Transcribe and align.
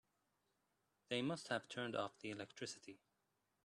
They 1.09 1.21
must 1.21 1.49
have 1.49 1.69
turned 1.69 1.95
off 1.95 2.17
the 2.19 2.31
electricity. 2.31 3.01